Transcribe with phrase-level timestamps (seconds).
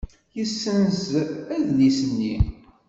[0.37, 1.03] Yessenz
[1.53, 2.35] adlis-nni.